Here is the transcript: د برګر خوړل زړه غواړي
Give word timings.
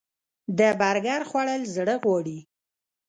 د 0.57 0.59
برګر 0.81 1.21
خوړل 1.29 1.61
زړه 1.75 1.95
غواړي 2.03 2.39